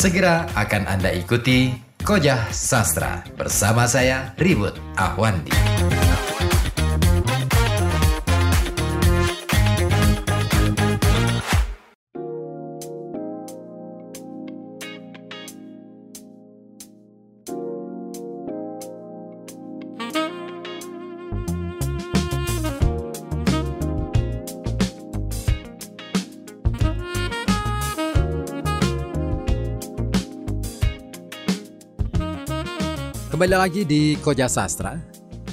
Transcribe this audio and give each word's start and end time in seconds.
Segera 0.00 0.48
akan 0.56 0.88
Anda 0.88 1.12
ikuti 1.12 1.76
Kojah 2.00 2.48
Sastra 2.56 3.20
bersama 3.36 3.84
saya 3.84 4.32
Ribut 4.40 4.72
Ahwandi. 4.96 5.52
Kembali 33.40 33.56
lagi 33.56 33.88
di 33.88 34.20
Koja 34.20 34.52
Sastra 34.52 35.00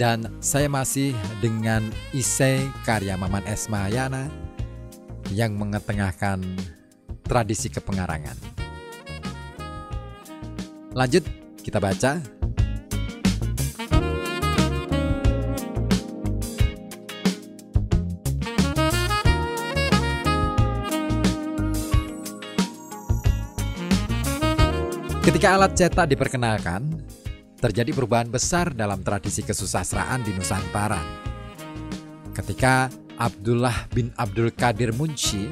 dan 0.00 0.40
saya 0.40 0.72
masih 0.72 1.12
dengan 1.44 1.84
isai 2.16 2.64
karya 2.80 3.12
Maman 3.12 3.44
Esmayana 3.44 4.32
yang 5.28 5.52
mengetengahkan 5.52 6.40
tradisi 7.28 7.68
kepengarangan. 7.68 8.40
Lanjut 10.96 11.28
kita 11.60 11.76
baca. 11.76 12.24
Ketika 25.20 25.48
alat 25.52 25.76
cetak 25.76 26.08
diperkenalkan, 26.08 27.04
terjadi 27.64 27.96
perubahan 27.96 28.28
besar 28.28 28.76
dalam 28.76 29.00
tradisi 29.00 29.40
kesusastraan 29.40 30.20
di 30.20 30.36
Nusantara. 30.36 31.00
Ketika 32.36 32.92
Abdullah 33.16 33.88
bin 33.88 34.12
Abdul 34.20 34.52
Qadir 34.52 34.92
Munshi 34.92 35.48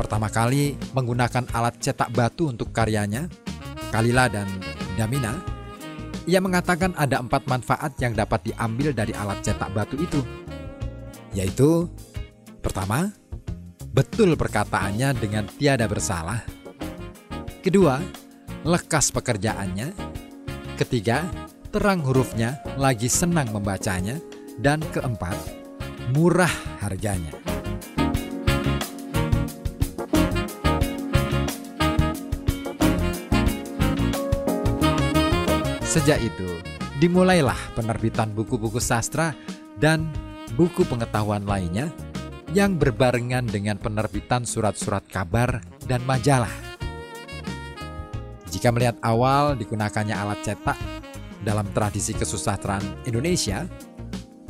pertama 0.00 0.32
kali 0.32 0.80
menggunakan 0.96 1.44
alat 1.52 1.76
cetak 1.76 2.08
batu 2.16 2.48
untuk 2.48 2.72
karyanya, 2.72 3.28
Kalila 3.92 4.32
dan 4.32 4.48
Damina, 4.96 5.36
ia 6.24 6.40
mengatakan 6.40 6.96
ada 6.96 7.20
empat 7.20 7.44
manfaat 7.44 8.00
yang 8.00 8.16
dapat 8.16 8.48
diambil 8.48 8.96
dari 8.96 9.12
alat 9.12 9.44
cetak 9.44 9.76
batu 9.76 10.00
itu, 10.00 10.24
yaitu 11.36 11.84
pertama, 12.64 13.12
betul 13.92 14.40
perkataannya 14.40 15.12
dengan 15.20 15.44
tiada 15.52 15.84
bersalah. 15.84 16.40
Kedua, 17.60 18.00
lekas 18.64 19.12
pekerjaannya 19.12 20.09
Ketiga, 20.80 21.28
terang 21.68 22.00
hurufnya, 22.00 22.56
lagi 22.80 23.04
senang 23.04 23.52
membacanya. 23.52 24.16
Dan 24.56 24.80
keempat, 24.80 25.36
murah 26.16 26.48
harganya. 26.80 27.36
Sejak 35.84 36.16
itu, 36.24 36.48
dimulailah 36.96 37.60
penerbitan 37.76 38.32
buku-buku 38.32 38.80
sastra 38.80 39.36
dan 39.76 40.08
buku 40.56 40.88
pengetahuan 40.88 41.44
lainnya 41.44 41.92
yang 42.56 42.80
berbarengan 42.80 43.44
dengan 43.44 43.76
penerbitan 43.76 44.48
surat-surat 44.48 45.04
kabar 45.12 45.60
dan 45.84 46.00
majalah. 46.08 46.69
Jika 48.50 48.74
melihat 48.74 48.98
awal 49.00 49.54
digunakannya 49.54 50.12
alat 50.12 50.42
cetak 50.42 50.76
dalam 51.46 51.64
tradisi 51.70 52.12
kesusastraan 52.12 52.82
Indonesia, 53.06 53.64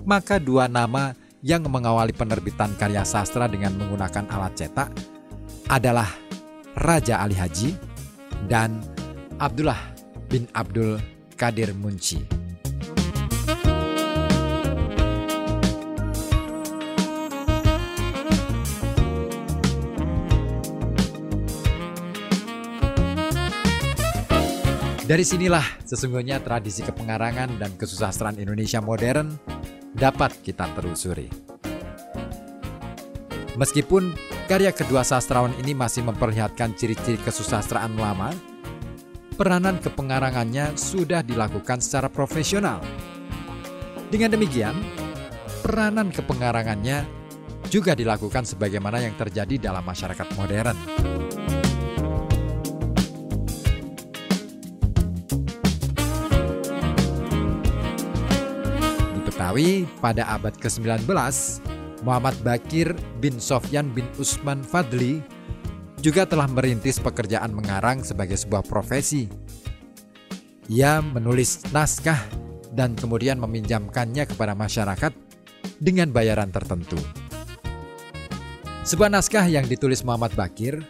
maka 0.09 0.41
dua 0.41 0.67
nama 0.67 1.13
yang 1.45 1.65
mengawali 1.69 2.13
penerbitan 2.17 2.73
karya 2.77 3.05
sastra 3.05 3.49
dengan 3.49 3.77
menggunakan 3.77 4.29
alat 4.33 4.53
cetak 4.57 4.89
adalah 5.69 6.09
Raja 6.81 7.21
Ali 7.21 7.37
Haji 7.37 7.77
dan 8.49 8.81
Abdullah 9.37 9.79
bin 10.33 10.49
Abdul 10.57 10.97
Kadir 11.37 11.73
Munci. 11.77 12.40
Dari 25.11 25.27
sinilah 25.27 25.83
sesungguhnya 25.83 26.39
tradisi 26.39 26.87
kepengarangan 26.87 27.59
dan 27.59 27.75
kesusastraan 27.75 28.39
Indonesia 28.39 28.79
modern 28.79 29.35
dapat 29.91 30.39
kita 30.39 30.71
telusuri. 30.79 31.27
Meskipun 33.59 34.15
karya 34.47 34.71
kedua 34.71 35.03
sastrawan 35.03 35.51
ini 35.59 35.75
masih 35.75 36.07
memperlihatkan 36.07 36.79
ciri-ciri 36.79 37.19
kesusastraan 37.27 37.99
lama, 37.99 38.31
peranan 39.35 39.83
kepengarangannya 39.83 40.79
sudah 40.79 41.27
dilakukan 41.27 41.83
secara 41.83 42.07
profesional. 42.07 42.79
Dengan 44.15 44.39
demikian, 44.39 44.79
peranan 45.67 46.15
kepengarangannya 46.15 47.03
juga 47.67 47.99
dilakukan 47.99 48.47
sebagaimana 48.47 49.03
yang 49.03 49.19
terjadi 49.19 49.59
dalam 49.59 49.83
masyarakat 49.83 50.39
modern. 50.39 50.79
Pada 59.99 60.23
abad 60.31 60.55
ke-19, 60.55 61.11
Muhammad 62.07 62.37
Bakir 62.47 62.95
bin 63.19 63.43
Sofyan 63.43 63.91
bin 63.91 64.07
Usman 64.17 64.63
Fadli 64.63 65.19
juga 66.01 66.25
telah 66.25 66.49
merintis 66.49 67.03
pekerjaan 67.03 67.53
mengarang 67.53 68.01
sebagai 68.01 68.39
sebuah 68.39 68.65
profesi. 68.65 69.29
Ia 70.71 71.03
menulis 71.03 71.67
naskah 71.75 72.23
dan 72.71 72.95
kemudian 72.95 73.43
meminjamkannya 73.43 74.25
kepada 74.31 74.55
masyarakat 74.55 75.13
dengan 75.83 76.15
bayaran 76.15 76.49
tertentu. 76.55 76.97
Sebuah 78.87 79.13
naskah 79.13 79.51
yang 79.51 79.67
ditulis 79.67 80.07
Muhammad 80.07 80.33
Bakir 80.39 80.81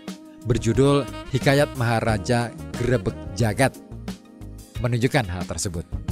berjudul 0.44 1.09
Hikayat 1.32 1.75
Maharaja 1.75 2.53
Grebek 2.78 3.16
Jagat 3.34 3.75
menunjukkan 4.84 5.27
hal 5.27 5.44
tersebut. 5.48 6.09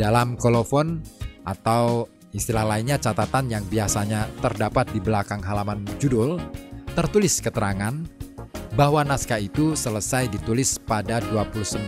Dalam 0.00 0.40
kolofon 0.40 1.04
atau 1.44 2.08
istilah 2.32 2.64
lainnya 2.64 2.96
catatan 2.96 3.52
yang 3.52 3.60
biasanya 3.68 4.24
terdapat 4.40 4.88
di 4.96 5.04
belakang 5.04 5.44
halaman 5.44 5.84
judul, 6.00 6.40
tertulis 6.96 7.44
keterangan 7.44 7.92
bahwa 8.80 9.04
naskah 9.04 9.36
itu 9.36 9.76
selesai 9.76 10.32
ditulis 10.32 10.80
pada 10.80 11.20
29 11.28 11.84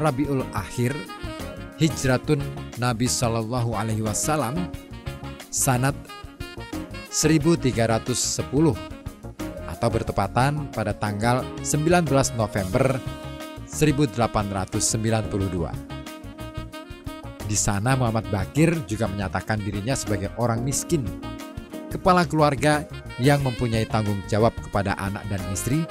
Rabiul 0.00 0.40
Akhir 0.56 0.96
Hijratun 1.76 2.40
Nabi 2.80 3.04
Shallallahu 3.04 3.76
Alaihi 3.76 4.00
Wasallam 4.00 4.72
sanat 5.52 5.92
1310 7.12 8.48
atau 9.68 9.88
bertepatan 9.90 10.72
pada 10.72 10.96
tanggal 10.96 11.44
19 11.60 12.08
November 12.38 12.96
1892. 13.68 15.91
Di 17.52 17.60
sana 17.60 17.92
Muhammad 18.00 18.32
Bakir 18.32 18.72
juga 18.88 19.04
menyatakan 19.04 19.60
dirinya 19.60 19.92
sebagai 19.92 20.32
orang 20.40 20.64
miskin, 20.64 21.04
kepala 21.92 22.24
keluarga 22.24 22.88
yang 23.20 23.44
mempunyai 23.44 23.84
tanggung 23.84 24.16
jawab 24.24 24.56
kepada 24.56 24.96
anak 24.96 25.20
dan 25.28 25.36
istri, 25.52 25.84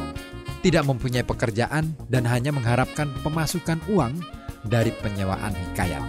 tidak 0.66 0.90
mempunyai 0.90 1.22
pekerjaan 1.22 1.94
dan 2.10 2.26
hanya 2.26 2.50
mengharapkan 2.50 3.14
pemasukan 3.22 3.78
uang 3.94 4.18
dari 4.66 4.90
penyewaan 5.06 5.54
hikayat. 5.54 6.02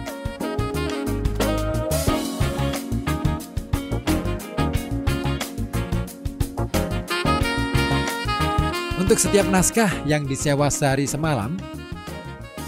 Untuk 8.97 9.21
setiap 9.21 9.45
naskah 9.53 9.93
yang 10.09 10.25
disewa 10.25 10.73
sehari 10.73 11.05
semalam, 11.05 11.53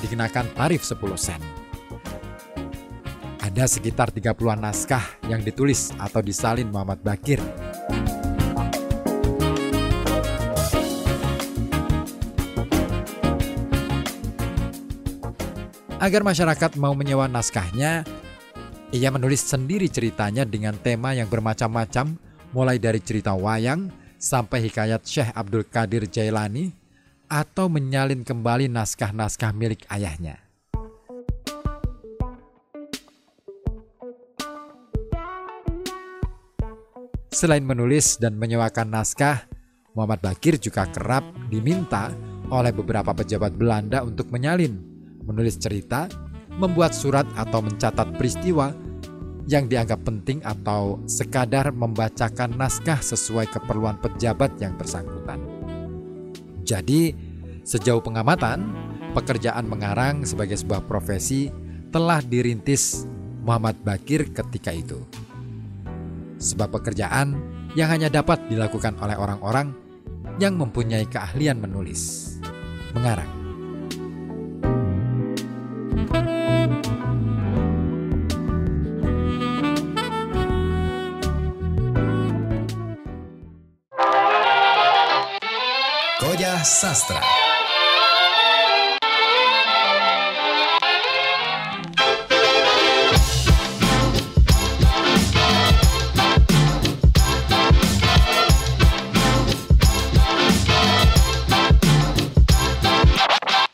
dikenakan 0.05 0.45
tarif 0.53 0.85
10 0.85 1.17
sen. 1.17 1.54
Ada 3.55 3.79
sekitar 3.79 4.11
30-an 4.11 4.67
naskah 4.67 4.99
yang 5.31 5.39
ditulis 5.39 5.95
atau 5.95 6.19
disalin 6.19 6.67
Muhammad 6.67 6.99
Bakir. 6.99 7.39
Agar 16.03 16.27
masyarakat 16.27 16.75
mau 16.75 16.91
menyewa 16.99 17.31
naskahnya, 17.31 18.03
Ia 18.91 19.07
menulis 19.07 19.47
sendiri 19.47 19.87
ceritanya 19.87 20.43
dengan 20.43 20.75
tema 20.75 21.15
yang 21.15 21.31
bermacam-macam, 21.31 22.19
mulai 22.51 22.75
dari 22.75 22.99
cerita 22.99 23.39
wayang 23.39 23.87
sampai 24.19 24.67
hikayat 24.67 25.07
Syekh 25.07 25.31
Abdul 25.31 25.63
Qadir 25.63 26.03
Jailani 26.11 26.75
atau 27.31 27.71
menyalin 27.71 28.19
kembali 28.27 28.67
naskah-naskah 28.67 29.55
milik 29.55 29.87
ayahnya. 29.87 30.44
Selain 37.35 37.67
menulis 37.67 38.15
dan 38.15 38.39
menyewakan 38.39 38.95
naskah, 38.95 39.43
Muhammad 39.91 40.23
Bakir 40.23 40.55
juga 40.55 40.87
kerap 40.87 41.35
diminta 41.51 42.15
oleh 42.47 42.71
beberapa 42.71 43.11
pejabat 43.11 43.59
Belanda 43.59 44.07
untuk 44.07 44.31
menyalin, 44.31 44.79
menulis 45.27 45.59
cerita, 45.59 46.07
membuat 46.55 46.95
surat 46.95 47.27
atau 47.35 47.59
mencatat 47.59 48.15
peristiwa 48.15 48.71
yang 49.51 49.67
dianggap 49.67 50.07
penting 50.07 50.39
atau 50.47 51.03
sekadar 51.11 51.75
membacakan 51.75 52.55
naskah 52.55 53.03
sesuai 53.03 53.51
keperluan 53.51 53.99
pejabat 53.99 54.55
yang 54.63 54.79
bersangkutan. 54.79 55.43
Jadi, 56.63 57.11
sejauh 57.67 57.99
pengamatan, 57.99 58.63
pekerjaan 59.11 59.67
mengarang 59.67 60.23
sebagai 60.23 60.55
sebuah 60.55 60.87
profesi 60.87 61.51
telah 61.91 62.23
dirintis 62.23 63.03
Muhammad 63.43 63.75
Bakir 63.83 64.31
ketika 64.31 64.71
itu 64.71 65.03
sebuah 66.45 66.69
pekerjaan 66.69 67.33
yang 67.73 67.89
hanya 67.89 68.13
dapat 68.13 68.45
dilakukan 68.45 68.93
oleh 69.01 69.17
orang-orang 69.17 69.73
yang 70.37 70.53
mempunyai 70.61 71.09
keahlian 71.09 71.57
menulis, 71.57 72.37
mengarang. 72.93 73.33
Koja 86.21 86.61
Sastra. 86.61 87.54